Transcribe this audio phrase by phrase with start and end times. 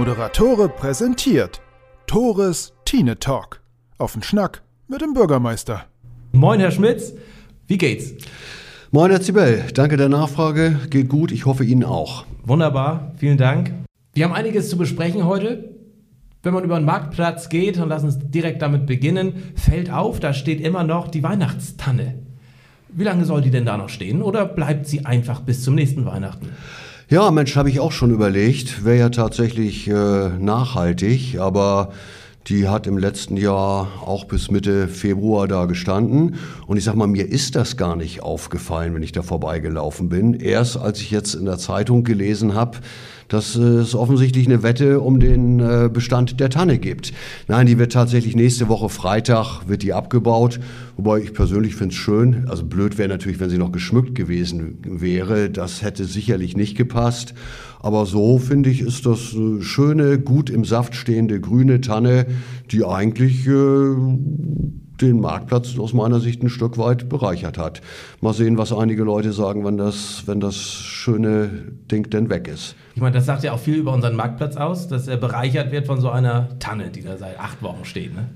[0.00, 1.60] Moderatore präsentiert
[2.06, 3.60] Tores Tine Talk.
[3.98, 5.84] Auf den Schnack mit dem Bürgermeister.
[6.32, 7.12] Moin, Herr Schmitz.
[7.66, 8.14] Wie geht's?
[8.92, 9.62] Moin, Herr Zibel.
[9.74, 10.80] Danke der Nachfrage.
[10.88, 11.32] Geht gut.
[11.32, 12.24] Ich hoffe Ihnen auch.
[12.44, 13.12] Wunderbar.
[13.18, 13.74] Vielen Dank.
[14.14, 15.74] Wir haben einiges zu besprechen heute.
[16.42, 20.32] Wenn man über den Marktplatz geht, und lass uns direkt damit beginnen, fällt auf, da
[20.32, 22.14] steht immer noch die Weihnachtstanne.
[22.88, 26.06] Wie lange soll die denn da noch stehen oder bleibt sie einfach bis zum nächsten
[26.06, 26.48] Weihnachten?
[27.10, 28.84] Ja, Mensch, habe ich auch schon überlegt.
[28.84, 31.90] Wäre ja tatsächlich äh, nachhaltig, aber
[32.46, 36.36] die hat im letzten Jahr auch bis Mitte Februar da gestanden.
[36.68, 40.34] Und ich sag mal, mir ist das gar nicht aufgefallen, wenn ich da vorbeigelaufen bin.
[40.34, 42.78] Erst als ich jetzt in der Zeitung gelesen habe,
[43.30, 47.12] dass es offensichtlich eine Wette um den äh, Bestand der Tanne gibt.
[47.48, 50.60] Nein, die wird tatsächlich nächste Woche Freitag wird die abgebaut.
[50.96, 52.46] Wobei ich persönlich finde es schön.
[52.48, 55.48] Also blöd wäre natürlich, wenn sie noch geschmückt gewesen wäre.
[55.48, 57.32] Das hätte sicherlich nicht gepasst.
[57.78, 62.26] Aber so finde ich, ist das eine schöne, gut im Saft stehende grüne Tanne,
[62.70, 63.94] die eigentlich äh,
[65.00, 67.80] den Marktplatz aus meiner Sicht ein Stück weit bereichert hat.
[68.20, 71.50] Mal sehen, was einige Leute sagen, wenn das, wenn das schöne
[71.90, 72.74] Ding denn weg ist.
[72.94, 75.86] Ich meine, das sagt ja auch viel über unseren Marktplatz aus, dass er bereichert wird
[75.86, 78.14] von so einer Tanne, die da seit acht Wochen steht.
[78.14, 78.28] Ne?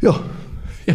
[0.00, 0.14] Ja.
[0.86, 0.94] ja.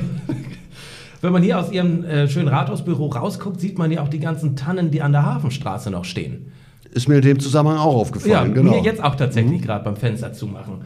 [1.22, 4.56] Wenn man hier aus Ihrem äh, schönen Rathausbüro rausguckt, sieht man ja auch die ganzen
[4.56, 6.52] Tannen, die an der Hafenstraße noch stehen.
[6.92, 8.32] Ist mir in dem Zusammenhang auch aufgefallen.
[8.32, 8.72] Ja, genau.
[8.72, 9.66] mir jetzt auch tatsächlich mhm.
[9.66, 10.82] gerade beim Fenster zumachen.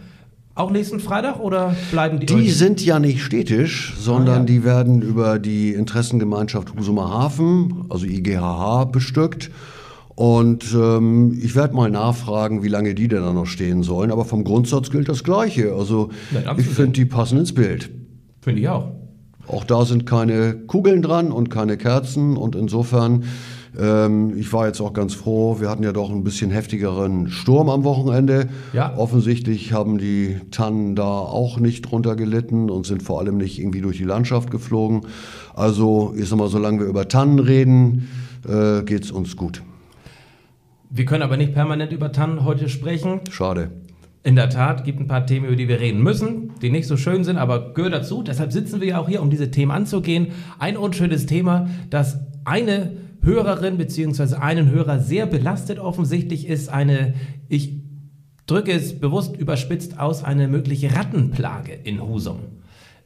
[0.57, 2.27] Auch nächsten Freitag oder bleiben die?
[2.27, 4.45] Die sind ja nicht städtisch, sondern ah, ja.
[4.45, 9.51] die werden über die Interessengemeinschaft Husumer Hafen, also IGHH, bestückt.
[10.15, 14.11] Und ähm, ich werde mal nachfragen, wie lange die denn da noch stehen sollen.
[14.11, 15.73] Aber vom Grundsatz gilt das Gleiche.
[15.73, 17.89] Also ja, ich finde, die passen ins Bild.
[18.39, 18.91] Finde ich auch.
[19.47, 22.37] Auch da sind keine Kugeln dran und keine Kerzen.
[22.37, 23.25] Und insofern
[23.79, 27.69] ähm, ich war jetzt auch ganz froh, wir hatten ja doch ein bisschen heftigeren Sturm
[27.69, 28.49] am Wochenende.
[28.73, 28.95] Ja.
[28.97, 33.81] Offensichtlich haben die Tannen da auch nicht drunter gelitten und sind vor allem nicht irgendwie
[33.81, 35.01] durch die Landschaft geflogen.
[35.53, 38.07] Also, ich sag mal, solange wir über Tannen reden,
[38.47, 39.61] äh, geht es uns gut.
[40.89, 43.21] Wir können aber nicht permanent über Tannen heute sprechen.
[43.29, 43.71] Schade.
[44.23, 46.97] In der Tat gibt ein paar Themen, über die wir reden müssen, die nicht so
[46.97, 48.23] schön sind, aber gehören dazu.
[48.23, 50.29] Deshalb sitzen wir ja auch hier, um diese Themen anzugehen.
[50.57, 54.35] Ein unschönes Thema, das eine Hörerin bzw.
[54.35, 57.15] einen Hörer sehr belastet offensichtlich ist eine,
[57.49, 57.73] ich
[58.45, 62.39] drücke es bewusst überspitzt aus, eine mögliche Rattenplage in Husum.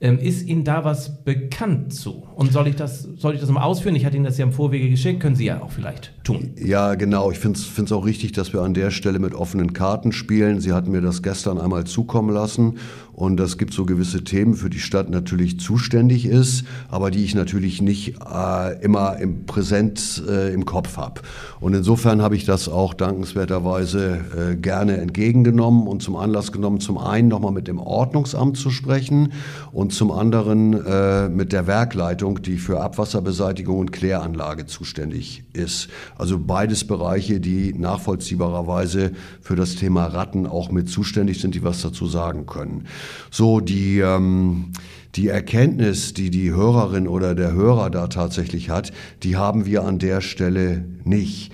[0.01, 2.23] Ähm, ist Ihnen da was bekannt zu?
[2.35, 3.95] Und soll ich das, soll ich das mal ausführen?
[3.95, 6.51] Ich hatte Ihnen das ja im Vorwege geschickt, können Sie ja auch vielleicht tun.
[6.57, 7.31] Ja, genau.
[7.31, 10.61] Ich finde es auch richtig, dass wir an der Stelle mit offenen Karten spielen.
[10.61, 12.77] Sie hatten mir das gestern einmal zukommen lassen
[13.19, 17.35] und es gibt so gewisse Themen, für die Stadt natürlich zuständig ist, aber die ich
[17.35, 21.19] natürlich nicht äh, immer im Präsent äh, im Kopf habe.
[21.59, 26.97] Und insofern habe ich das auch dankenswerterweise äh, gerne entgegengenommen und zum Anlass genommen, zum
[26.97, 29.33] einen nochmal mit dem Ordnungsamt zu sprechen
[29.73, 35.89] und zum anderen äh, mit der Werkleitung, die für Abwasserbeseitigung und Kläranlage zuständig ist.
[36.17, 41.81] Also beides Bereiche, die nachvollziehbarerweise für das Thema Ratten auch mit zuständig sind, die was
[41.81, 42.85] dazu sagen können.
[43.31, 44.71] So die, ähm,
[45.15, 48.91] die Erkenntnis, die die Hörerin oder der Hörer da tatsächlich hat,
[49.23, 51.51] die haben wir an der Stelle nicht.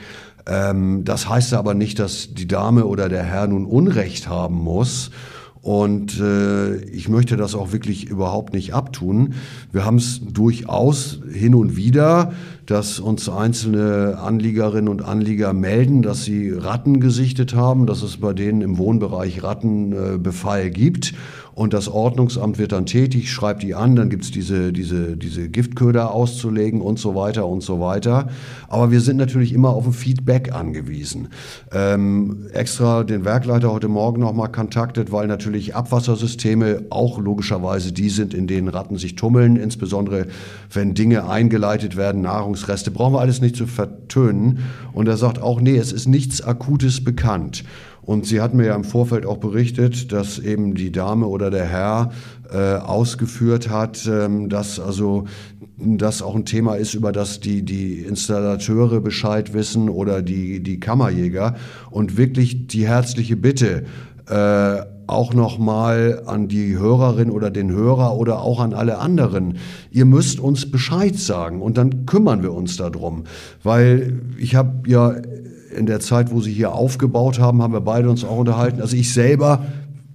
[0.47, 5.11] Ähm, das heißt aber nicht, dass die Dame oder der Herr nun Unrecht haben muss.
[5.65, 9.33] Und äh, ich möchte das auch wirklich überhaupt nicht abtun.
[9.71, 12.33] Wir haben es durchaus hin und wieder,
[12.67, 18.33] dass uns einzelne Anliegerinnen und Anlieger melden, dass sie Ratten gesichtet haben, dass es bei
[18.33, 21.15] denen im Wohnbereich Rattenbefall äh, gibt.
[21.55, 26.11] Und das Ordnungsamt wird dann tätig, schreibt die an, dann gibt's diese, diese, diese Giftköder
[26.11, 28.27] auszulegen und so weiter und so weiter.
[28.67, 31.29] Aber wir sind natürlich immer auf ein Feedback angewiesen.
[31.71, 38.33] Ähm, extra den Werkleiter heute Morgen nochmal kontaktet, weil natürlich Abwassersysteme auch logischerweise die sind,
[38.33, 40.27] in denen Ratten sich tummeln, insbesondere
[40.73, 44.59] wenn Dinge eingeleitet werden, Nahrungsreste, brauchen wir alles nicht zu vertönen.
[44.91, 47.63] Und er sagt auch, nee, es ist nichts Akutes bekannt.
[48.05, 51.65] Und sie hat mir ja im Vorfeld auch berichtet, dass eben die Dame oder der
[51.65, 52.11] Herr
[52.51, 55.25] äh, ausgeführt hat, ähm, dass also
[55.77, 60.79] das auch ein Thema ist, über das die, die Installateure Bescheid wissen oder die, die
[60.79, 61.55] Kammerjäger.
[61.89, 63.85] Und wirklich die herzliche Bitte,
[64.29, 69.57] äh, auch nochmal an die Hörerin oder den Hörer oder auch an alle anderen.
[69.91, 73.25] Ihr müsst uns Bescheid sagen und dann kümmern wir uns darum.
[73.61, 75.15] Weil ich habe ja
[75.75, 78.81] in der Zeit, wo sie hier aufgebaut haben, haben wir beide uns auch unterhalten.
[78.81, 79.65] Also ich selber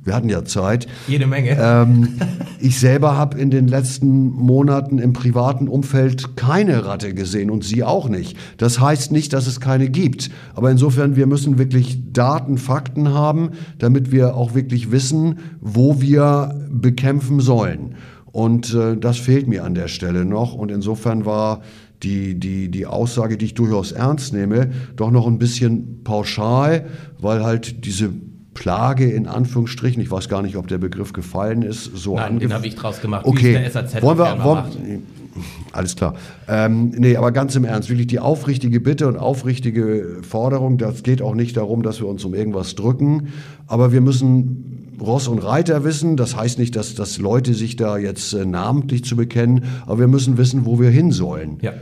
[0.02, 0.86] wir hatten ja Zeit.
[1.08, 1.58] Jede Menge.
[1.60, 2.20] Ähm,
[2.58, 7.84] ich selber habe in den letzten Monaten im privaten Umfeld keine Ratte gesehen und Sie
[7.84, 8.36] auch nicht.
[8.56, 10.30] Das heißt nicht, dass es keine gibt.
[10.54, 16.54] Aber insofern, wir müssen wirklich Daten, Fakten haben, damit wir auch wirklich wissen, wo wir
[16.70, 17.96] bekämpfen sollen.
[18.32, 20.54] Und äh, das fehlt mir an der Stelle noch.
[20.54, 21.60] Und insofern war
[22.02, 26.86] die, die, die Aussage, die ich durchaus ernst nehme, doch noch ein bisschen pauschal,
[27.18, 28.10] weil halt diese
[28.54, 32.52] Plage in Anführungsstrichen, ich weiß gar nicht, ob der Begriff gefallen ist, so Nein, den
[32.52, 33.24] habe ich draus gemacht.
[33.24, 33.70] Okay,
[34.00, 35.02] wollen wir, wollen,
[35.72, 36.14] alles klar.
[36.48, 41.22] Ähm, nee, aber ganz im Ernst, wirklich die aufrichtige Bitte und aufrichtige Forderung, das geht
[41.22, 43.28] auch nicht darum, dass wir uns um irgendwas drücken,
[43.66, 46.16] aber wir müssen Ross und Reiter wissen.
[46.16, 50.08] Das heißt nicht, dass, dass Leute sich da jetzt äh, namentlich zu bekennen, aber wir
[50.08, 51.58] müssen wissen, wo wir hin sollen.
[51.62, 51.72] Ja.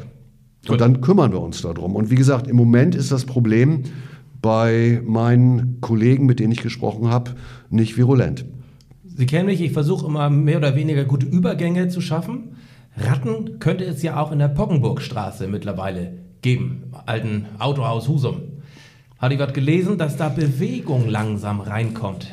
[0.69, 1.97] Und dann kümmern wir uns darum.
[1.97, 3.85] Und wie gesagt, im Moment ist das Problem,
[4.41, 7.33] bei meinen Kollegen, mit denen ich gesprochen habe,
[7.71, 8.45] nicht virulent.
[9.05, 12.57] Sie kennen mich, ich versuche immer mehr oder weniger gute Übergänge zu schaffen.
[12.97, 18.43] Ratten könnte es ja auch in der Poggenburgstraße mittlerweile geben, alten Autohaus Husum.
[19.19, 22.29] Hatte ich was gelesen, dass da Bewegung langsam reinkommt.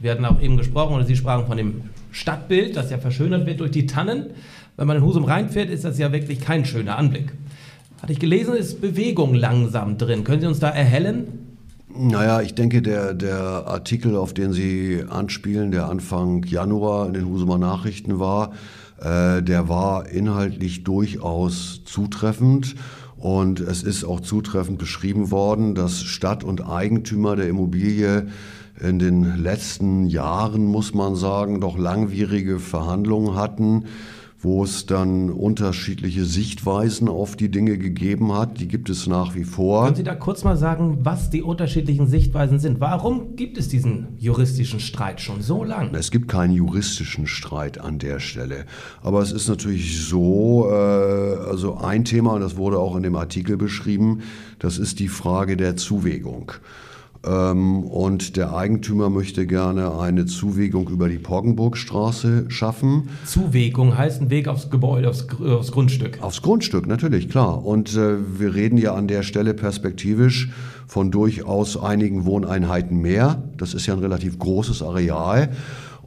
[0.00, 1.82] Wir hatten auch eben gesprochen, oder Sie sprachen von dem
[2.12, 4.26] Stadtbild, das ja verschönert wird durch die Tannen.
[4.76, 7.32] Wenn man in Husum reinfährt, ist das ja wirklich kein schöner Anblick.
[8.02, 10.22] Hatte ich gelesen, ist Bewegung langsam drin.
[10.22, 11.46] Können Sie uns da erhellen?
[11.98, 17.26] Naja, ich denke, der, der Artikel, auf den Sie anspielen, der Anfang Januar in den
[17.26, 18.52] Husumer Nachrichten war,
[19.00, 22.76] äh, der war inhaltlich durchaus zutreffend.
[23.16, 28.26] Und es ist auch zutreffend beschrieben worden, dass Stadt und Eigentümer der Immobilie
[28.80, 33.84] in den letzten Jahren, muss man sagen, doch langwierige Verhandlungen hatten
[34.46, 38.60] wo es dann unterschiedliche Sichtweisen auf die Dinge gegeben hat.
[38.60, 39.84] Die gibt es nach wie vor.
[39.84, 42.78] Können Sie da kurz mal sagen, was die unterschiedlichen Sichtweisen sind?
[42.78, 45.96] Warum gibt es diesen juristischen Streit schon so lange?
[45.98, 48.66] Es gibt keinen juristischen Streit an der Stelle.
[49.02, 53.16] Aber es ist natürlich so, äh, also ein Thema, und das wurde auch in dem
[53.16, 54.20] Artikel beschrieben,
[54.58, 56.52] das ist die Frage der Zuwägung.
[57.26, 63.08] Ähm, und der Eigentümer möchte gerne eine Zuwegung über die Poggenburgstraße schaffen.
[63.24, 66.18] Zuwegung heißt ein Weg aufs Gebäude, aufs, aufs Grundstück.
[66.20, 67.64] Aufs Grundstück, natürlich, klar.
[67.64, 70.50] Und äh, wir reden ja an der Stelle perspektivisch
[70.86, 73.42] von durchaus einigen Wohneinheiten mehr.
[73.56, 75.50] Das ist ja ein relativ großes Areal.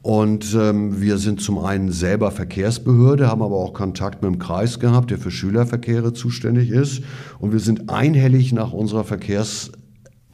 [0.02, 4.80] Und ähm, wir sind zum einen selber Verkehrsbehörde, haben aber auch Kontakt mit dem Kreis
[4.80, 7.04] gehabt, der für Schülerverkehre zuständig ist.
[7.40, 9.72] Und wir sind einhellig nach unserer Verkehrs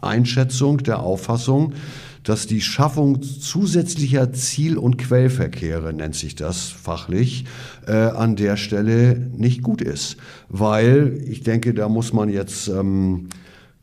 [0.05, 1.73] Einschätzung der Auffassung,
[2.23, 7.45] dass die Schaffung zusätzlicher Ziel- und Quellverkehre, nennt sich das fachlich,
[7.87, 10.17] äh, an der Stelle nicht gut ist.
[10.49, 13.29] Weil ich denke, da muss man jetzt ähm,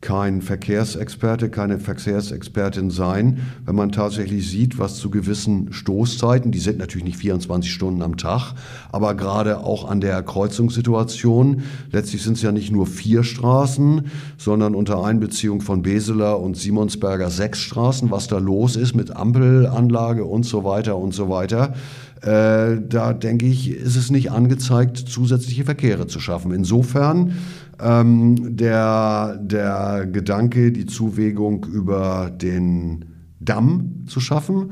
[0.03, 6.77] kein Verkehrsexperte, keine Verkehrsexpertin sein, wenn man tatsächlich sieht, was zu gewissen Stoßzeiten, die sind
[6.77, 8.53] natürlich nicht 24 Stunden am Tag,
[8.91, 11.63] aber gerade auch an der Kreuzungssituation,
[11.93, 14.07] letztlich sind es ja nicht nur vier Straßen,
[14.37, 20.25] sondern unter Einbeziehung von Beseler und Simonsberger sechs Straßen, was da los ist mit Ampelanlage
[20.25, 21.75] und so weiter und so weiter.
[22.23, 26.53] Äh, da denke ich, ist es nicht angezeigt, zusätzliche Verkehre zu schaffen.
[26.53, 27.33] Insofern
[27.83, 33.05] ähm, der, der Gedanke, die Zuwägung über den
[33.39, 34.71] Damm zu schaffen.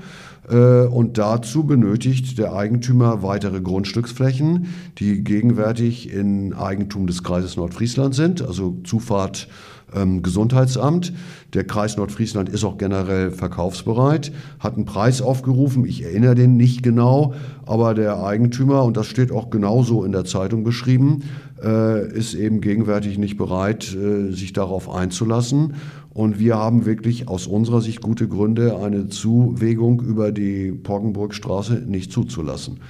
[0.50, 4.68] Äh, und dazu benötigt der Eigentümer weitere Grundstücksflächen,
[4.98, 9.48] die gegenwärtig in Eigentum des Kreises Nordfriesland sind, also Zufahrt
[9.94, 11.14] ähm, Gesundheitsamt.
[11.54, 16.84] Der Kreis Nordfriesland ist auch generell verkaufsbereit, hat einen Preis aufgerufen, ich erinnere den nicht
[16.84, 17.34] genau,
[17.72, 21.24] aber der Eigentümer, und das steht auch genauso in der Zeitung beschrieben,
[21.64, 25.76] äh, ist eben gegenwärtig nicht bereit, äh, sich darauf einzulassen.
[26.10, 32.12] Und wir haben wirklich aus unserer Sicht gute Gründe, eine Zuwägung über die Poggenburgstraße nicht
[32.12, 32.82] zuzulassen.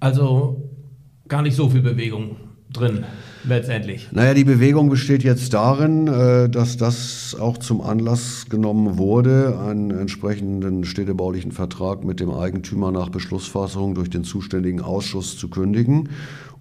[0.00, 0.70] Also
[1.28, 2.36] gar nicht so viel Bewegung
[2.72, 3.04] drin
[3.44, 4.08] letztendlich?
[4.12, 9.90] Naja, die Bewegung besteht jetzt darin, äh, dass das auch zum Anlass genommen wurde, einen
[9.90, 16.10] entsprechenden städtebaulichen Vertrag mit dem Eigentümer nach Beschlussfassung durch den zuständigen Ausschuss zu kündigen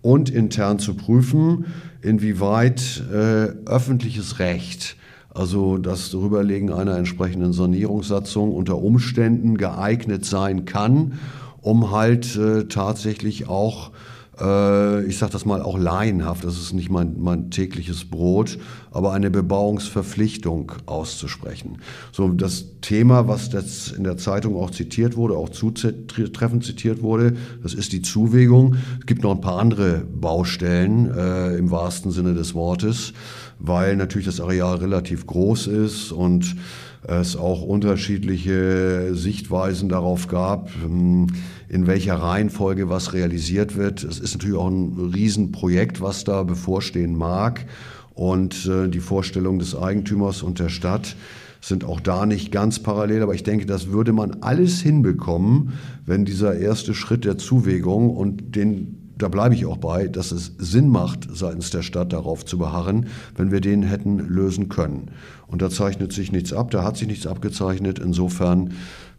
[0.02, 1.66] und intern zu prüfen,
[2.02, 4.96] inwieweit äh, öffentliches Recht
[5.38, 11.20] also das Darüberlegen einer entsprechenden Sanierungssatzung unter Umständen geeignet sein kann,
[11.62, 13.92] um halt äh, tatsächlich auch
[14.40, 18.58] äh, ich sage das mal auch laienhaft, das ist nicht mein, mein tägliches Brot,
[18.92, 21.80] aber eine Bebauungsverpflichtung auszusprechen.
[22.12, 27.36] So das Thema, was jetzt in der Zeitung auch zitiert wurde, auch zutreffend zitiert wurde,
[27.64, 28.76] das ist die Zuwägung.
[29.00, 33.14] Es gibt noch ein paar andere Baustellen äh, im wahrsten Sinne des Wortes,
[33.60, 36.56] weil natürlich das Areal relativ groß ist und
[37.04, 41.28] es auch unterschiedliche Sichtweisen darauf gab, ähm,
[41.70, 44.04] in welcher Reihenfolge was realisiert wird.
[44.04, 47.66] Es ist natürlich auch ein Riesenprojekt, was da bevorstehen mag.
[48.14, 51.16] Und äh, die Vorstellung des Eigentümers und der Stadt
[51.62, 55.74] sind auch da nicht ganz parallel, aber ich denke, das würde man alles hinbekommen,
[56.06, 60.54] wenn dieser erste Schritt der Zuwägung und den da bleibe ich auch bei, dass es
[60.60, 65.10] Sinn macht, seitens der Stadt darauf zu beharren, wenn wir den hätten lösen können.
[65.48, 68.00] Und da zeichnet sich nichts ab, da hat sich nichts abgezeichnet.
[68.00, 68.74] Insofern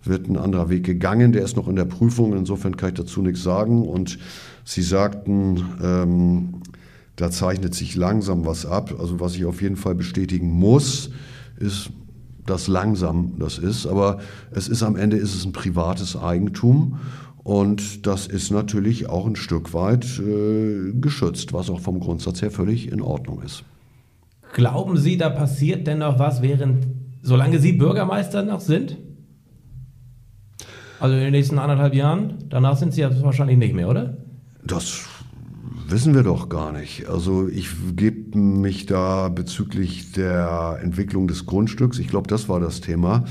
[0.04, 3.22] wird ein anderer Weg gegangen, der ist noch in der Prüfung, insofern kann ich dazu
[3.22, 3.86] nichts sagen.
[3.86, 4.18] Und
[4.64, 6.62] Sie sagten, ähm,
[7.16, 8.94] da zeichnet sich langsam was ab.
[8.98, 11.10] Also was ich auf jeden Fall bestätigen muss,
[11.58, 11.90] ist,
[12.46, 13.86] dass langsam das ist.
[13.86, 14.18] Aber
[14.50, 16.98] es ist am Ende ist es ein privates Eigentum.
[17.42, 22.50] Und das ist natürlich auch ein Stück weit äh, geschützt, was auch vom Grundsatz her
[22.50, 23.64] völlig in Ordnung ist.
[24.52, 26.86] Glauben Sie, da passiert denn noch was, während,
[27.22, 28.98] solange Sie Bürgermeister noch sind?
[31.00, 32.34] Also in den nächsten anderthalb Jahren?
[32.48, 34.16] Danach sind Sie ja wahrscheinlich nicht mehr, oder?
[34.64, 35.06] Das
[35.88, 37.06] wissen wir doch gar nicht.
[37.08, 42.80] Also ich gebe mich da bezüglich der Entwicklung des Grundstücks, ich glaube, das war das
[42.80, 43.24] Thema,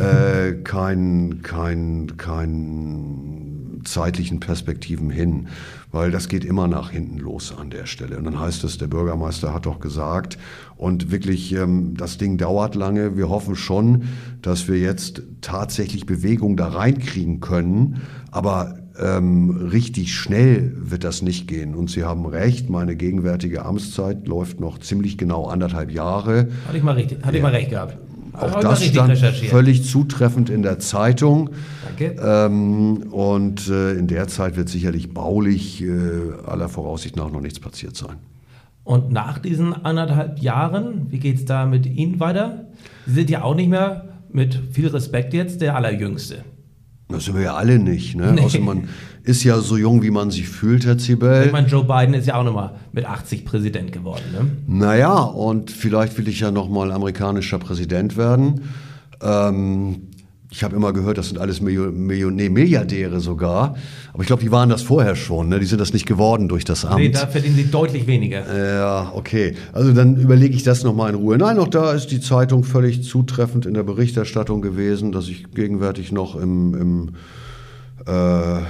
[0.00, 3.57] äh, kein, kein, kein
[3.90, 5.48] zeitlichen Perspektiven hin,
[5.92, 8.18] weil das geht immer nach hinten los an der Stelle.
[8.18, 10.38] Und dann heißt es, der Bürgermeister hat doch gesagt,
[10.76, 13.16] und wirklich, ähm, das Ding dauert lange.
[13.16, 14.04] Wir hoffen schon,
[14.42, 21.46] dass wir jetzt tatsächlich Bewegung da reinkriegen können, aber ähm, richtig schnell wird das nicht
[21.48, 21.74] gehen.
[21.74, 26.48] Und Sie haben recht, meine gegenwärtige Amtszeit läuft noch ziemlich genau anderthalb Jahre.
[26.66, 27.36] Hatte ich mal, richtig, hatte ja.
[27.36, 27.98] ich mal recht gehabt.
[28.38, 31.50] Auch das stand völlig zutreffend in der Zeitung.
[31.84, 32.16] Danke.
[32.22, 35.90] Ähm, und äh, in der Zeit wird sicherlich baulich äh,
[36.46, 38.16] aller Voraussicht nach noch nichts passiert sein.
[38.84, 42.66] Und nach diesen anderthalb Jahren, wie geht es da mit Ihnen weiter?
[43.06, 46.44] Sie sind ja auch nicht mehr, mit viel Respekt jetzt, der Allerjüngste.
[47.08, 48.16] Das sind wir ja alle nicht.
[48.16, 48.32] Ne?
[48.32, 48.42] Nee.
[48.42, 48.88] Außer man
[49.24, 51.44] ist ja so jung, wie man sich fühlt, Herr Zibel.
[51.46, 54.22] Ich meine, Joe Biden ist ja auch nochmal mit 80 Präsident geworden.
[54.32, 54.50] Ne?
[54.66, 58.62] Naja, und vielleicht will ich ja nochmal amerikanischer Präsident werden.
[59.22, 60.07] Ähm,
[60.50, 63.76] ich habe immer gehört, das sind alles Million, nee, Milliardäre sogar.
[64.14, 65.50] Aber ich glaube, die waren das vorher schon.
[65.50, 65.60] Ne?
[65.60, 67.00] Die sind das nicht geworden durch das Amt.
[67.00, 68.44] Nee, da verdienen sie deutlich weniger.
[68.56, 69.54] Ja, okay.
[69.72, 71.36] Also dann überlege ich das nochmal in Ruhe.
[71.36, 76.12] Nein, auch da ist die Zeitung völlig zutreffend in der Berichterstattung gewesen, dass ich gegenwärtig
[76.12, 77.10] noch im, im,
[78.06, 78.62] äh,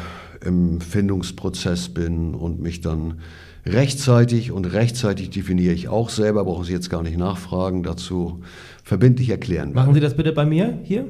[0.45, 3.21] im Findungsprozess bin und mich dann
[3.65, 8.41] rechtzeitig und rechtzeitig definiere ich auch selber, brauchen Sie jetzt gar nicht nachfragen, dazu
[8.83, 9.75] verbindlich erklären.
[9.75, 11.07] Machen Sie das bitte bei mir hier?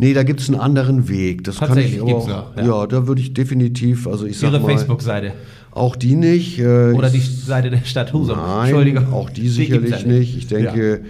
[0.00, 1.44] Nee, da gibt es einen anderen Weg.
[1.44, 2.64] Das kann ich auch, noch, ja.
[2.64, 2.86] ja.
[2.86, 5.32] da würde ich definitiv, also ich sag Ihre Facebook-Seite.
[5.72, 6.58] Auch die nicht.
[6.58, 8.38] Äh, Oder die Seite der Stadt Husum.
[8.38, 9.12] Nein, Entschuldigung.
[9.12, 10.38] auch die sicherlich die nicht.
[10.38, 11.02] Ich denke,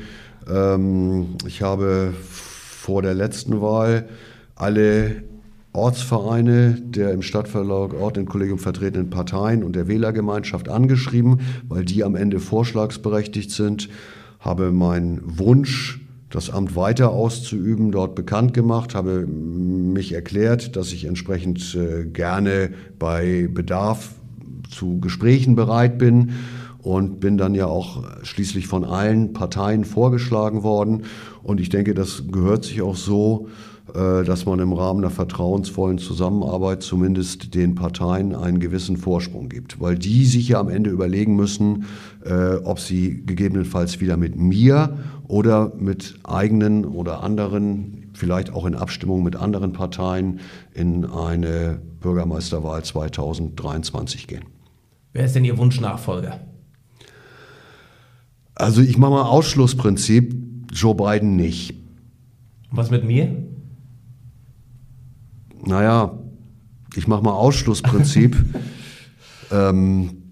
[0.49, 0.75] ja.
[0.75, 4.09] ähm, ich habe vor der letzten Wahl
[4.57, 5.23] alle
[5.73, 12.03] Ortsvereine der im Stadtverlag Ort und Kollegium vertretenen Parteien und der Wählergemeinschaft angeschrieben, weil die
[12.03, 13.89] am Ende vorschlagsberechtigt sind,
[14.41, 16.00] habe meinen Wunsch
[16.31, 22.71] das Amt weiter auszuüben, dort bekannt gemacht, habe mich erklärt, dass ich entsprechend äh, gerne
[22.99, 24.15] bei Bedarf
[24.71, 26.33] zu Gesprächen bereit bin
[26.79, 31.03] und bin dann ja auch schließlich von allen Parteien vorgeschlagen worden.
[31.43, 33.49] Und ich denke, das gehört sich auch so,
[33.93, 39.99] dass man im Rahmen der vertrauensvollen Zusammenarbeit zumindest den Parteien einen gewissen Vorsprung gibt, weil
[39.99, 41.87] die sich ja am Ende überlegen müssen,
[42.25, 48.75] äh, ob sie gegebenenfalls wieder mit mir oder mit eigenen oder anderen, vielleicht auch in
[48.75, 50.41] Abstimmung mit anderen Parteien,
[50.75, 54.45] in eine Bürgermeisterwahl 2023 gehen.
[55.13, 56.41] Wer ist denn Ihr Wunschnachfolger?
[58.55, 60.35] Also ich mache mal Ausschlussprinzip,
[60.73, 61.75] Joe Biden nicht.
[62.71, 63.50] Was mit mir?
[65.65, 66.19] Naja,
[66.95, 68.37] ich mache mal Ausschlussprinzip.
[69.53, 70.23] ähm,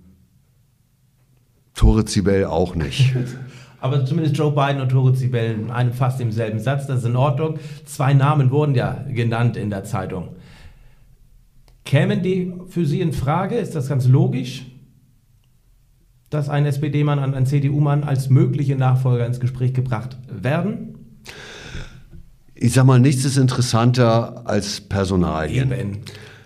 [1.74, 3.14] Tore Zibel auch nicht.
[3.80, 7.16] Aber zumindest Joe Biden und Tore Zibel in einem fast demselben Satz, das ist in
[7.16, 7.58] Ordnung.
[7.84, 10.30] Zwei Namen wurden ja genannt in der Zeitung.
[11.84, 13.54] Kämen die für Sie in Frage?
[13.54, 14.66] Ist das ganz logisch,
[16.28, 20.97] dass ein SPD-Mann und ein CDU-Mann als mögliche Nachfolger ins Gespräch gebracht werden?
[22.60, 25.70] Ich sag mal, nichts ist interessanter als Personalien.
[25.70, 25.98] Eben.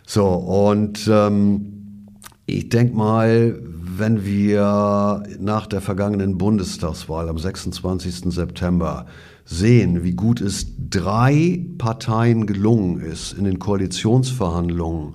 [0.06, 2.08] So, und ähm,
[2.44, 8.30] ich denke mal, wenn wir nach der vergangenen Bundestagswahl am 26.
[8.34, 9.06] September
[9.46, 15.12] sehen, wie gut es drei Parteien gelungen ist, in den Koalitionsverhandlungen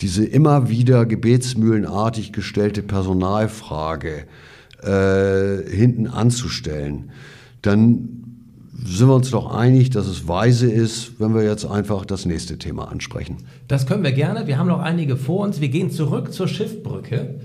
[0.00, 4.26] diese immer wieder gebetsmühlenartig gestellte Personalfrage
[4.82, 7.10] äh, hinten anzustellen,
[7.62, 8.25] dann
[8.84, 12.58] sind wir uns doch einig, dass es weise ist, wenn wir jetzt einfach das nächste
[12.58, 13.38] Thema ansprechen.
[13.68, 14.46] Das können wir gerne.
[14.46, 15.60] Wir haben noch einige vor uns.
[15.60, 17.40] Wir gehen zurück zur Schiffbrücke.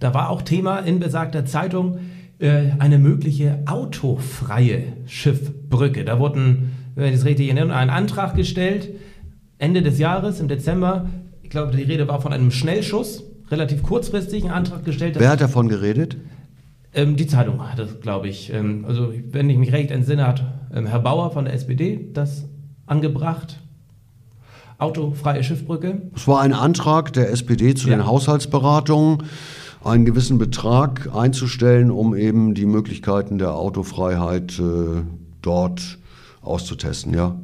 [0.00, 1.98] Da war auch Thema in besagter Zeitung
[2.38, 6.04] äh, eine mögliche autofreie Schiffbrücke.
[6.04, 8.90] Da wurden, wenn ich es richtig erinnere, ein Antrag gestellt.
[9.58, 11.06] Ende des Jahres, im Dezember.
[11.42, 13.24] Ich glaube, die Rede war von einem Schnellschuss.
[13.50, 15.16] Relativ kurzfristig ein Antrag gestellt.
[15.18, 16.16] Wer hat davon geredet?
[16.94, 18.52] Ähm, die Zeitung hat es, glaube ich.
[18.52, 22.44] Ähm, also, wenn ich mich recht entsinne, hat ähm, Herr Bauer von der SPD das
[22.86, 23.60] angebracht.
[24.78, 26.02] Autofreie Schiffbrücke.
[26.14, 27.96] Es war ein Antrag der SPD zu Ja.
[27.96, 29.22] den Haushaltsberatungen,
[29.84, 35.02] einen gewissen Betrag einzustellen, um eben die Möglichkeiten der Autofreiheit äh,
[35.42, 35.98] dort
[36.42, 37.36] auszutesten, ja.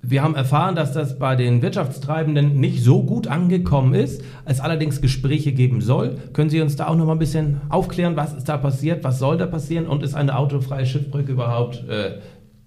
[0.00, 5.00] Wir haben erfahren, dass das bei den Wirtschaftstreibenden nicht so gut angekommen ist, es allerdings
[5.00, 6.18] Gespräche geben soll.
[6.32, 9.18] Können Sie uns da auch noch mal ein bisschen aufklären, was ist da passiert, was
[9.18, 12.18] soll da passieren und ist eine autofreie Schiffbrücke überhaupt äh,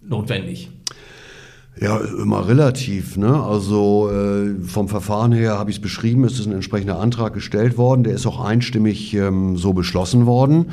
[0.02, 0.70] notwendig?
[1.80, 3.16] Ja, immer relativ.
[3.16, 3.42] Ne?
[3.42, 7.78] Also äh, vom Verfahren her habe ich es beschrieben, es ist ein entsprechender Antrag gestellt
[7.78, 10.66] worden, der ist auch einstimmig ähm, so beschlossen worden.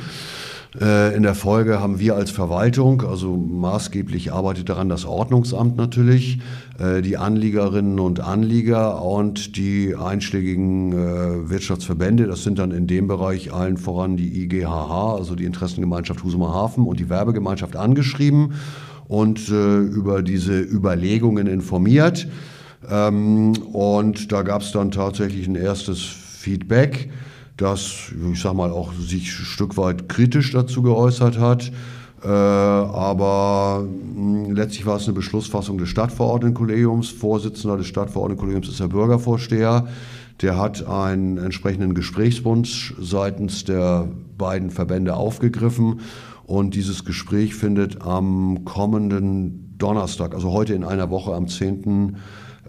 [0.79, 6.39] Äh, in der Folge haben wir als Verwaltung, also maßgeblich arbeitet daran das Ordnungsamt natürlich,
[6.77, 13.07] äh, die Anliegerinnen und Anlieger und die einschlägigen äh, Wirtschaftsverbände, das sind dann in dem
[13.07, 18.53] Bereich allen voran die IGHH, also die Interessengemeinschaft Husumer Hafen und die Werbegemeinschaft angeschrieben
[19.07, 22.27] und über diese Überlegungen informiert.
[22.87, 27.09] Ähm, und da gab es dann tatsächlich ein erstes Feedback,
[27.61, 31.71] das, ich sag mal, auch sich ein Stück weit kritisch dazu geäußert hat.
[32.23, 37.09] Äh, aber mh, letztlich war es eine Beschlussfassung des Stadtverordnetenkollegiums.
[37.09, 39.87] Vorsitzender des Stadtverordnetenkollegiums ist der Bürgervorsteher.
[40.41, 45.99] Der hat einen entsprechenden Gesprächswunsch seitens der beiden Verbände aufgegriffen.
[46.45, 52.15] Und dieses Gespräch findet am kommenden Donnerstag, also heute in einer Woche am 10.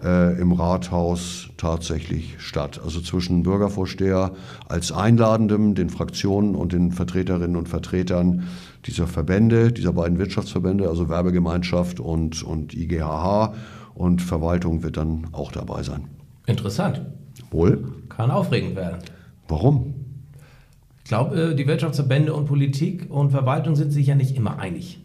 [0.03, 2.81] Äh, im Rathaus tatsächlich statt.
[2.83, 4.31] Also zwischen Bürgervorsteher
[4.67, 8.47] als Einladendem, den Fraktionen und den Vertreterinnen und Vertretern
[8.85, 13.53] dieser Verbände, dieser beiden Wirtschaftsverbände, also Werbegemeinschaft und, und IGHH.
[13.93, 16.07] Und Verwaltung wird dann auch dabei sein.
[16.47, 17.01] Interessant.
[17.51, 17.83] Wohl?
[18.09, 18.97] Kann aufregend werden.
[19.47, 19.93] Warum?
[21.03, 24.99] Ich glaube, äh, die Wirtschaftsverbände und Politik und Verwaltung sind sich ja nicht immer einig.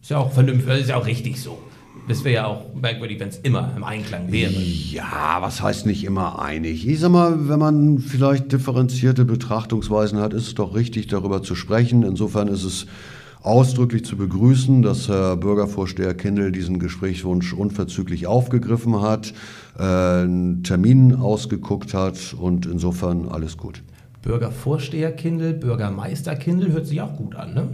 [0.00, 1.58] Ist ja auch vernünftig, ist ja auch richtig so.
[2.06, 4.52] Das wäre ja auch merkwürdig, wenn es immer im Einklang wäre.
[4.52, 6.86] Ja, was heißt nicht immer einig?
[6.86, 11.54] Ich sag mal, wenn man vielleicht differenzierte Betrachtungsweisen hat, ist es doch richtig, darüber zu
[11.54, 12.02] sprechen.
[12.02, 12.86] Insofern ist es
[13.44, 19.32] ausdrücklich zu begrüßen, dass Herr Bürgervorsteher Kindl diesen Gesprächswunsch unverzüglich aufgegriffen hat,
[19.78, 23.82] äh, einen Termin ausgeguckt hat und insofern alles gut.
[24.22, 27.68] Bürgervorsteher Kindl, Bürgermeister Kindl hört sich auch gut an, ne?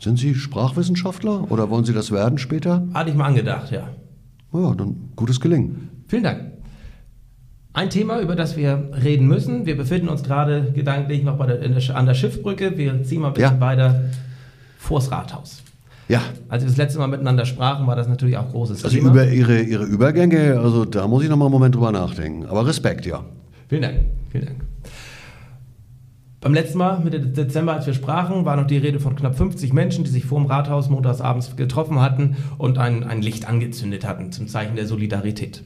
[0.00, 2.86] Sind Sie Sprachwissenschaftler oder wollen Sie das werden später?
[2.94, 3.88] Hatte ich mal angedacht, ja.
[4.52, 5.90] Ja, dann gutes Gelingen.
[6.08, 6.40] Vielen Dank.
[7.72, 9.66] Ein Thema, über das wir reden müssen.
[9.66, 12.76] Wir befinden uns gerade gedanklich noch bei der, der, an der Schiffbrücke.
[12.76, 13.60] Wir ziehen mal ein bisschen Ja.
[13.60, 14.04] weiter
[14.78, 15.62] vors Rathaus.
[16.08, 19.10] Ja, Als wir das letzte Mal miteinander sprachen, war das natürlich auch großes also Thema.
[19.10, 22.46] über Ihre, Ihre Übergänge, also da muss ich noch mal einen Moment drüber nachdenken.
[22.46, 23.24] Aber Respekt, ja.
[23.68, 23.94] Vielen Dank.
[24.32, 24.56] Vielen Dank.
[26.40, 29.74] Beim letzten Mal, Mitte Dezember, als wir sprachen, war noch die Rede von knapp 50
[29.74, 34.32] Menschen, die sich vor dem Rathaus montagsabends getroffen hatten und ein, ein Licht angezündet hatten
[34.32, 35.62] zum Zeichen der Solidarität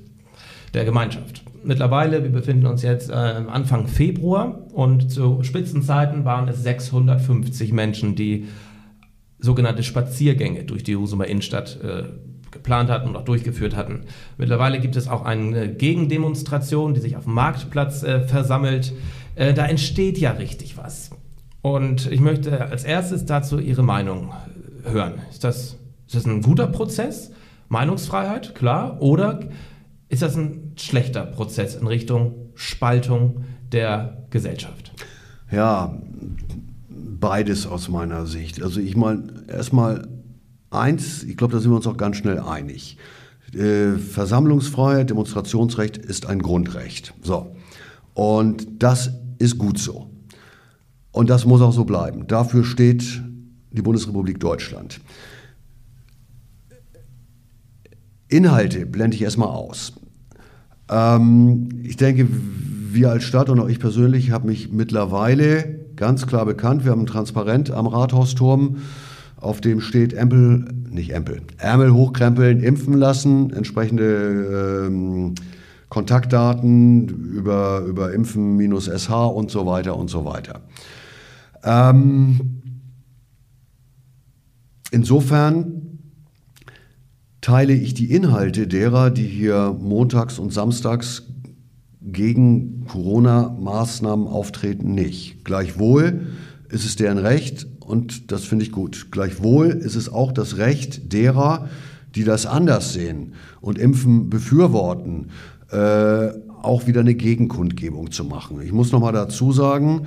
[0.75, 1.43] der Gemeinschaft.
[1.63, 8.17] Mittlerweile, wir befinden uns jetzt äh, Anfang Februar und zu Spitzenzeiten waren es 650 Menschen,
[8.17, 8.49] die
[9.39, 12.03] sogenannte Spaziergänge durch die Husumer Innenstadt äh,
[12.51, 14.05] geplant hatten und auch durchgeführt hatten.
[14.39, 18.93] Mittlerweile gibt es auch eine Gegendemonstration, die sich auf dem Marktplatz äh, versammelt.
[19.35, 21.11] Äh, da entsteht ja richtig was.
[21.63, 24.33] Und ich möchte als erstes dazu Ihre Meinung
[24.85, 25.15] äh, hören.
[25.31, 27.33] Ist das, ist das ein guter Prozess?
[27.69, 29.01] Meinungsfreiheit, klar.
[29.01, 29.41] Oder
[30.09, 34.93] ist das ein schlechter Prozess in Richtung Spaltung der Gesellschaft?
[35.51, 35.99] Ja,
[36.89, 38.63] beides aus meiner Sicht.
[38.63, 40.07] Also ich meine, erstmal
[40.71, 42.99] eins, ich glaube, da sind wir uns auch ganz schnell einig.
[43.55, 47.15] Äh, Versammlungsfreiheit, Demonstrationsrecht ist ein Grundrecht.
[47.23, 47.57] So.
[48.15, 50.11] Und das ist gut so.
[51.13, 52.27] Und das muss auch so bleiben.
[52.27, 53.23] Dafür steht
[53.71, 55.01] die Bundesrepublik Deutschland.
[58.29, 59.93] Inhalte blende ich erstmal aus.
[60.91, 62.27] Ähm, ich denke,
[62.95, 66.85] wir als Stadt und auch ich persönlich habe mich mittlerweile ganz klar bekannt.
[66.85, 68.79] Wir haben ein Transparent am Rathausturm,
[69.37, 75.35] auf dem steht Empel, nicht Empel, Ärmel hochkrempeln, impfen lassen, entsprechende ähm,
[75.95, 80.63] Kontaktdaten über, über Impfen-SH und so weiter und so weiter.
[81.63, 82.63] Ähm,
[84.91, 86.01] insofern
[87.41, 91.29] teile ich die Inhalte derer, die hier montags und samstags
[92.01, 95.45] gegen Corona-Maßnahmen auftreten, nicht.
[95.45, 96.27] Gleichwohl
[96.71, 99.13] ist es deren Recht und das finde ich gut.
[99.13, 101.69] Gleichwohl ist es auch das Recht derer,
[102.15, 105.31] die das anders sehen und Impfen befürworten,
[105.75, 106.33] äh,
[106.63, 108.61] auch wieder eine Gegenkundgebung zu machen.
[108.63, 110.07] Ich muss noch mal dazu sagen,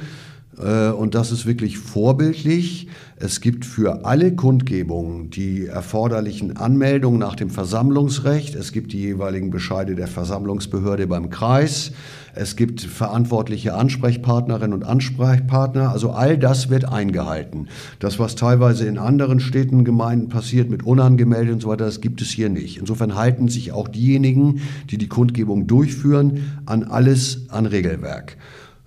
[0.58, 2.88] äh, und das ist wirklich vorbildlich.
[3.20, 8.54] Es gibt für alle Kundgebungen die erforderlichen Anmeldungen nach dem Versammlungsrecht.
[8.54, 11.94] Es gibt die jeweiligen Bescheide der Versammlungsbehörde beim Kreis.
[12.36, 15.90] Es gibt verantwortliche Ansprechpartnerinnen und Ansprechpartner.
[15.90, 17.70] Also all das wird eingehalten.
[17.98, 22.22] Das, was teilweise in anderen Städten, Gemeinden passiert mit unangemeldet und so weiter, das gibt
[22.22, 22.78] es hier nicht.
[22.78, 28.38] Insofern halten sich auch diejenigen, die die Kundgebung durchführen, an alles an Regelwerk.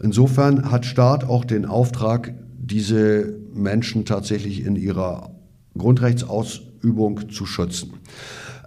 [0.01, 2.33] Insofern hat Staat auch den Auftrag,
[2.71, 5.31] diese Menschen tatsächlich in ihrer
[5.77, 7.95] Grundrechtsausübung zu schützen.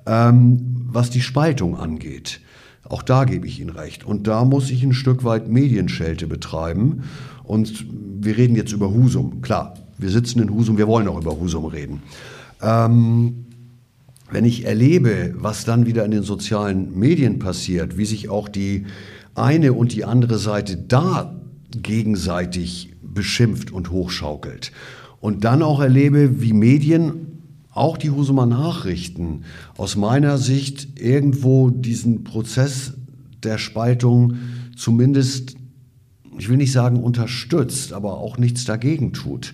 [0.05, 2.41] Ähm, was die Spaltung angeht,
[2.83, 4.03] auch da gebe ich Ihnen recht.
[4.03, 7.03] Und da muss ich ein Stück weit Medienschelte betreiben.
[7.43, 7.85] Und
[8.19, 9.41] wir reden jetzt über Husum.
[9.41, 12.03] Klar, wir sitzen in Husum, wir wollen auch über Husum reden.
[12.61, 13.45] Ähm,
[14.31, 18.85] wenn ich erlebe, was dann wieder in den sozialen Medien passiert, wie sich auch die
[19.35, 21.35] eine und die andere Seite da
[21.71, 24.71] gegenseitig beschimpft und hochschaukelt.
[25.19, 27.39] Und dann auch erlebe, wie Medien,
[27.71, 29.43] auch die Husumer Nachrichten,
[29.77, 32.93] aus meiner Sicht irgendwo diesen Prozess
[33.41, 34.35] der Spaltung
[34.75, 35.55] zumindest,
[36.37, 39.53] ich will nicht sagen unterstützt, aber auch nichts dagegen tut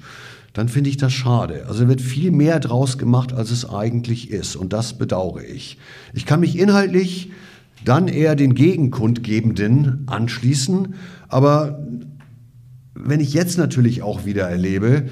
[0.53, 1.65] dann finde ich das schade.
[1.67, 4.55] Also wird viel mehr draus gemacht, als es eigentlich ist.
[4.55, 5.77] Und das bedauere ich.
[6.13, 7.31] Ich kann mich inhaltlich
[7.85, 10.95] dann eher den Gegenkundgebenden anschließen.
[11.27, 11.79] Aber
[13.01, 15.03] wenn ich jetzt natürlich auch wieder erlebe,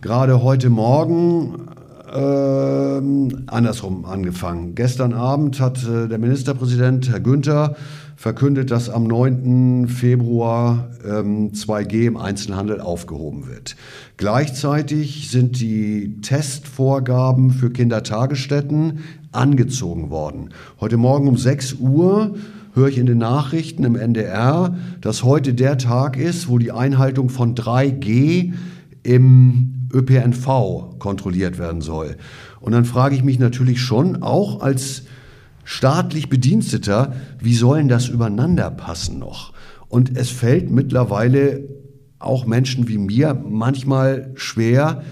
[0.00, 1.68] gerade heute Morgen
[2.12, 3.00] äh,
[3.46, 4.74] andersrum angefangen.
[4.74, 7.76] Gestern Abend hat äh, der Ministerpräsident, Herr Günther,
[8.16, 9.88] verkündet, dass am 9.
[9.88, 13.76] Februar ähm, 2G im Einzelhandel aufgehoben wird.
[14.16, 19.00] Gleichzeitig sind die Testvorgaben für Kindertagesstätten
[19.32, 20.50] angezogen worden.
[20.80, 22.36] Heute Morgen um 6 Uhr
[22.74, 27.28] höre ich in den Nachrichten im NDR, dass heute der Tag ist, wo die Einhaltung
[27.28, 28.52] von 3G
[29.02, 32.16] im ÖPNV kontrolliert werden soll.
[32.60, 35.04] Und dann frage ich mich natürlich schon, auch als
[35.64, 39.52] staatlich Bediensteter, wie sollen das übereinander passen noch?
[39.88, 41.68] Und es fällt mittlerweile
[42.18, 45.02] auch Menschen wie mir manchmal schwer,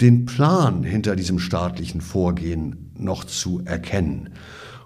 [0.00, 4.30] den Plan hinter diesem staatlichen Vorgehen noch zu erkennen.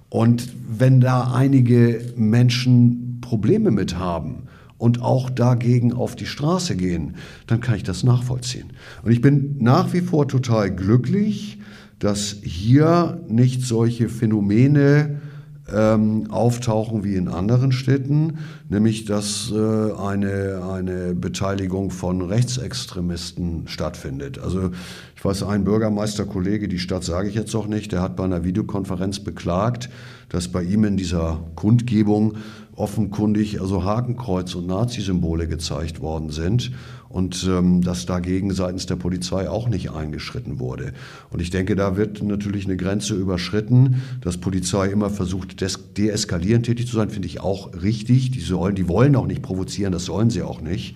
[0.08, 4.44] Und wenn da einige Menschen Probleme mit haben
[4.78, 7.16] und auch dagegen auf die Straße gehen,
[7.46, 8.70] dann kann ich das nachvollziehen.
[9.02, 11.58] Und ich bin nach wie vor total glücklich,
[11.98, 15.20] dass hier nicht solche Phänomene
[15.72, 18.38] ähm, auftauchen wie in anderen Städten,
[18.68, 24.38] nämlich dass äh, eine, eine Beteiligung von Rechtsextremisten stattfindet.
[24.38, 24.70] Also
[25.26, 29.20] weiß, ein Bürgermeisterkollege, die Stadt sage ich jetzt auch nicht, der hat bei einer Videokonferenz
[29.20, 29.90] beklagt,
[30.28, 32.36] dass bei ihm in dieser Kundgebung
[32.76, 36.70] offenkundig also Hakenkreuz und Nazi-Symbole gezeigt worden sind
[37.08, 40.92] und ähm, dass dagegen seitens der Polizei auch nicht eingeschritten wurde.
[41.30, 45.60] Und ich denke, da wird natürlich eine Grenze überschritten, dass Polizei immer versucht,
[45.96, 48.30] deeskalierend tätig zu sein, finde ich auch richtig.
[48.30, 50.94] Die, sollen, die wollen auch nicht provozieren, das sollen sie auch nicht.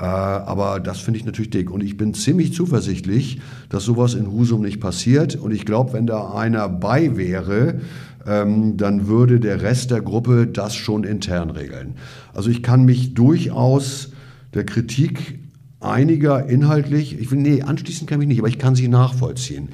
[0.00, 1.70] Äh, aber das finde ich natürlich dick.
[1.70, 5.36] Und ich bin ziemlich zuversichtlich, dass sowas in Husum nicht passiert.
[5.36, 7.80] Und ich glaube, wenn da einer bei wäre,
[8.26, 11.94] ähm, dann würde der Rest der Gruppe das schon intern regeln.
[12.34, 14.12] Also ich kann mich durchaus
[14.54, 15.40] der Kritik
[15.80, 19.68] einiger inhaltlich, ich will, nee, anschließen kann ich nicht, aber ich kann sie nachvollziehen.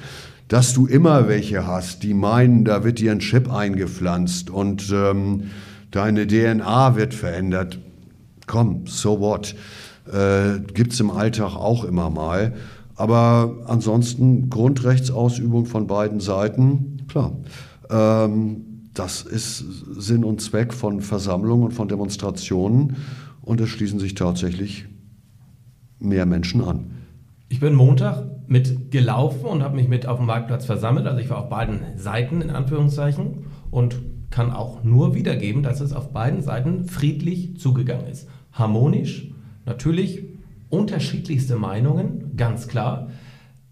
[0.47, 5.49] Dass du immer welche hast, die meinen, da wird dir ein Chip eingepflanzt und ähm,
[5.89, 7.79] deine DNA wird verändert.
[8.45, 9.55] Komm, so what?
[10.11, 12.53] Äh, Gibt es im Alltag auch immer mal.
[12.95, 17.33] Aber ansonsten Grundrechtsausübung von beiden Seiten, klar.
[17.89, 19.65] Ähm, das ist
[19.97, 22.95] Sinn und Zweck von Versammlungen und von Demonstrationen
[23.41, 24.85] und es schließen sich tatsächlich
[25.99, 26.91] mehr Menschen an.
[27.49, 31.07] Ich bin Montag mit gelaufen und habe mich mit auf dem Marktplatz versammelt.
[31.07, 33.97] Also ich war auf beiden Seiten in Anführungszeichen und
[34.31, 38.27] kann auch nur wiedergeben, dass es auf beiden Seiten friedlich zugegangen ist.
[38.51, 39.29] Harmonisch,
[39.65, 40.23] natürlich
[40.69, 43.09] unterschiedlichste Meinungen, ganz klar.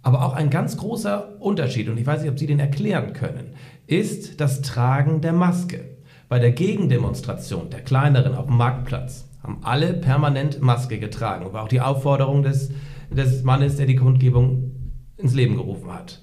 [0.02, 3.54] Aber auch ein ganz großer Unterschied, und ich weiß nicht, ob Sie den erklären können,
[3.88, 5.86] ist das Tragen der Maske.
[6.30, 11.54] Bei der Gegendemonstration der kleineren auf dem Marktplatz haben alle permanent Maske getragen.
[11.54, 12.72] War auch die Aufforderung des,
[13.12, 14.72] des Mannes, der die Kundgebung
[15.18, 16.22] ins Leben gerufen hat.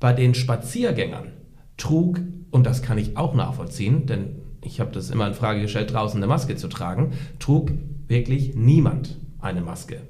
[0.00, 1.28] bei den Spaziergängern
[1.76, 5.92] trug, und das kann ich auch nachvollziehen, denn ich habe das immer in Frage gestellt,
[5.92, 7.70] draußen eine Maske zu tragen, trug
[8.10, 10.02] wirklich niemand eine Maske.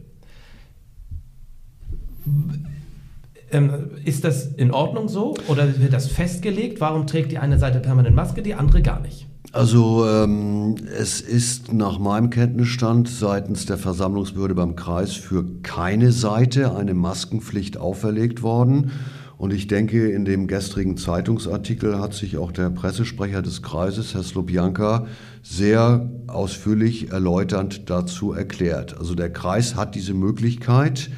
[3.52, 3.70] Ähm,
[4.04, 6.80] ist das in Ordnung so oder wird das festgelegt?
[6.80, 9.26] Warum trägt die eine Seite permanent Maske, die andere gar nicht?
[9.52, 16.76] Also ähm, es ist nach meinem Kenntnisstand seitens der Versammlungsbehörde beim Kreis für keine Seite
[16.76, 18.92] eine Maskenpflicht auferlegt worden.
[19.40, 24.22] Und ich denke, in dem gestrigen Zeitungsartikel hat sich auch der Pressesprecher des Kreises, Herr
[24.22, 25.06] Slobjanka,
[25.42, 28.98] sehr ausführlich erläuternd dazu erklärt.
[28.98, 31.08] Also der Kreis hat diese Möglichkeit,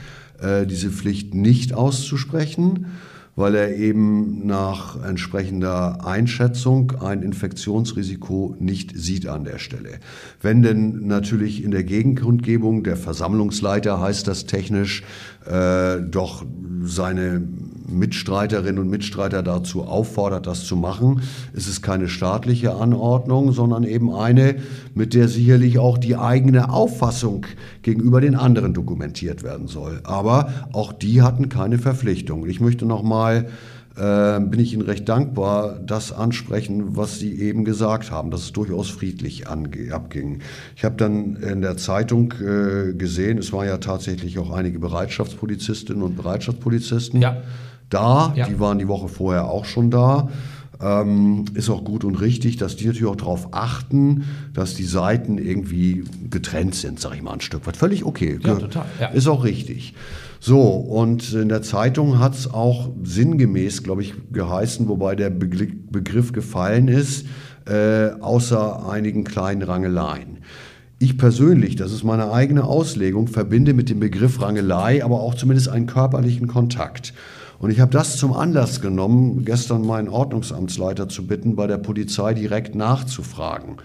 [0.41, 2.87] äh, diese Pflicht nicht auszusprechen
[3.35, 10.01] weil er eben nach entsprechender Einschätzung ein Infektionsrisiko nicht sieht an der Stelle.
[10.43, 15.03] Wenn denn natürlich in der Gegenkundgebung der Versammlungsleiter heißt das technisch
[15.47, 16.45] äh, doch
[16.85, 17.43] seine
[17.89, 24.15] Mitstreiterinnen und Mitstreiter dazu auffordert, das zu machen, ist es keine staatliche Anordnung, sondern eben
[24.15, 24.57] eine,
[24.95, 27.47] mit der sicherlich auch die eigene Auffassung
[27.83, 30.01] gegenüber den anderen dokumentiert werden soll.
[30.05, 32.47] Aber auch die hatten keine Verpflichtung.
[32.47, 33.47] Ich möchte noch mal
[33.97, 38.53] äh, bin ich Ihnen recht dankbar, das ansprechen, was Sie eben gesagt haben, dass es
[38.53, 40.41] durchaus friedlich abging.
[40.77, 46.03] Ich habe dann in der Zeitung äh, gesehen, es waren ja tatsächlich auch einige Bereitschaftspolizistinnen
[46.03, 47.43] und Bereitschaftspolizisten ja.
[47.93, 48.47] Da, ja.
[48.47, 50.29] die waren die Woche vorher auch schon da.
[50.81, 55.39] Ähm, ist auch gut und richtig, dass die natürlich auch darauf achten, dass die Seiten
[55.39, 57.77] irgendwie getrennt sind, sage ich mal ein Stück weit.
[57.77, 58.39] Völlig okay.
[58.43, 58.87] Ja, total.
[59.01, 59.09] Ja.
[59.09, 59.95] Ist auch richtig.
[60.41, 66.33] So, und in der Zeitung hat es auch sinngemäß, glaube ich, geheißen, wobei der Begriff
[66.33, 67.27] gefallen ist,
[67.65, 70.39] äh, außer einigen kleinen Rangeleien.
[70.99, 75.69] Ich persönlich, das ist meine eigene Auslegung, verbinde mit dem Begriff Rangelei aber auch zumindest
[75.69, 77.15] einen körperlichen Kontakt.
[77.63, 82.35] Und ich habe das zum Anlass genommen, gestern meinen Ordnungsamtsleiter zu bitten, bei der Polizei
[82.35, 83.77] direkt nachzufragen.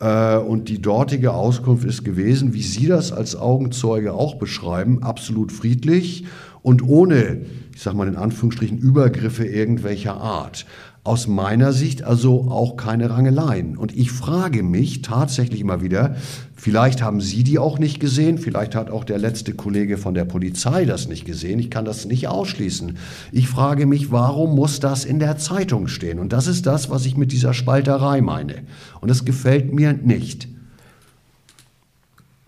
[0.00, 5.52] Äh, und die dortige Auskunft ist gewesen, wie Sie das als Augenzeuge auch beschreiben, absolut
[5.52, 6.24] friedlich
[6.62, 10.66] und ohne, ich sage mal in Anführungsstrichen, Übergriffe irgendwelcher Art.
[11.04, 13.76] Aus meiner Sicht also auch keine Rangeleien.
[13.76, 16.14] Und ich frage mich tatsächlich immer wieder,
[16.54, 20.24] vielleicht haben Sie die auch nicht gesehen, vielleicht hat auch der letzte Kollege von der
[20.24, 22.98] Polizei das nicht gesehen, ich kann das nicht ausschließen.
[23.32, 26.20] Ich frage mich, warum muss das in der Zeitung stehen?
[26.20, 28.62] Und das ist das, was ich mit dieser Spalterei meine.
[29.00, 30.46] Und das gefällt mir nicht.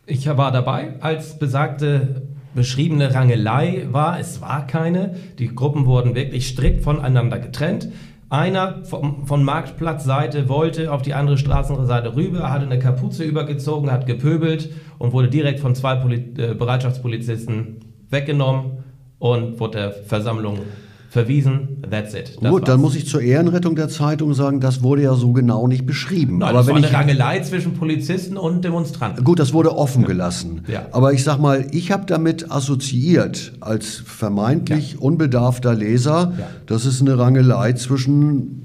[0.07, 2.23] Ich war dabei, als besagte
[2.55, 4.21] beschriebene Rangelei war.
[4.21, 5.17] Es war keine.
[5.40, 7.88] Die Gruppen wurden wirklich strikt voneinander getrennt.
[8.31, 14.07] Einer vom, von Marktplatzseite wollte auf die andere Straßenseite rüber, hatte eine Kapuze übergezogen, hat
[14.07, 18.85] gepöbelt und wurde direkt von zwei Poli äh, Bereitschaftspolizisten weggenommen
[19.19, 20.59] und wurde der Versammlung
[21.14, 22.37] verwiesen, that's it.
[22.40, 22.64] Das Gut, war's.
[22.64, 26.38] dann muss ich zur Ehrenrettung der Zeitung sagen, das wurde ja so genau nicht beschrieben.
[26.38, 29.22] Nein, Aber das wenn war eine Rangelei zwischen Polizisten und Demonstranten.
[29.22, 30.64] Gut, das wurde offen gelassen.
[30.66, 30.87] Ja.
[30.90, 34.98] Aber ich sag mal, ich habe damit assoziiert, als vermeintlich ja.
[34.98, 36.48] unbedarfter Leser, ja.
[36.66, 38.64] dass es eine Rangelei zwischen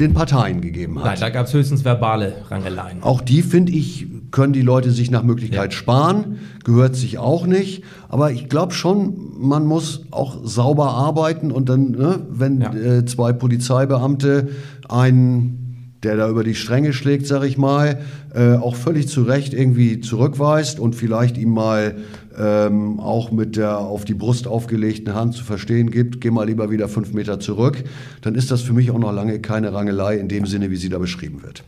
[0.00, 1.04] den Parteien gegeben hat.
[1.04, 3.00] Nein, da gab es höchstens verbale Rangeleien.
[3.04, 5.78] Auch die, finde ich, können die Leute sich nach Möglichkeit ja.
[5.78, 7.84] sparen, gehört sich auch nicht.
[8.08, 12.74] Aber ich glaube schon, man muss auch sauber arbeiten und dann, ne, wenn ja.
[12.74, 14.48] äh, zwei Polizeibeamte
[14.88, 15.60] einen
[16.02, 18.00] der da über die Stränge schlägt, sag ich mal,
[18.34, 21.94] äh, auch völlig zu Recht irgendwie zurückweist und vielleicht ihm mal
[22.38, 26.70] ähm, auch mit der auf die Brust aufgelegten Hand zu verstehen gibt, geh mal lieber
[26.70, 27.84] wieder fünf Meter zurück,
[28.20, 30.90] dann ist das für mich auch noch lange keine Rangelei in dem Sinne, wie sie
[30.90, 31.64] da beschrieben wird.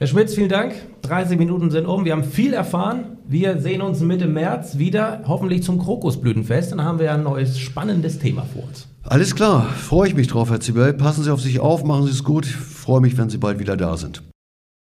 [0.00, 0.72] Herr Schmitz, vielen Dank.
[1.02, 2.06] 30 Minuten sind um.
[2.06, 3.18] Wir haben viel erfahren.
[3.28, 6.72] Wir sehen uns Mitte März wieder, hoffentlich zum Krokusblütenfest.
[6.72, 8.88] Dann haben wir ein neues spannendes Thema vor uns.
[9.02, 10.94] Alles klar, freue ich mich drauf, Herr Zibel.
[10.94, 12.46] Passen Sie auf sich auf, machen Sie es gut.
[12.46, 14.22] Ich freue mich, wenn Sie bald wieder da sind.